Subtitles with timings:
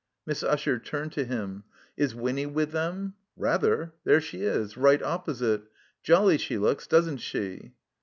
[0.25, 1.63] Miss Usher turned to him.
[1.95, 3.93] "Is Winny with them?" "Rather.
[4.03, 4.75] There she is.
[4.75, 5.61] Right opposite.
[6.03, 7.73] JoHy she looks, doesn't she?"